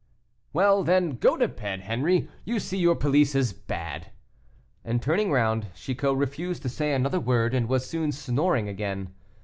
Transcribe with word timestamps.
"Well, 0.51 0.83
then, 0.83 1.17
go 1.17 1.37
to 1.37 1.47
bed, 1.47 1.81
Henri; 1.81 2.27
you 2.43 2.59
see 2.59 2.79
your 2.79 2.95
police 2.95 3.35
is 3.35 3.53
bad." 3.53 4.09
And, 4.83 4.99
turning 4.99 5.29
round, 5.31 5.67
Chicot 5.75 6.15
refused 6.17 6.63
to 6.63 6.69
say 6.69 6.95
another 6.95 7.19
word, 7.19 7.53
and 7.53 7.69
was 7.69 7.87
soon 7.87 8.11
snoring 8.11 8.67
again. 8.67 9.13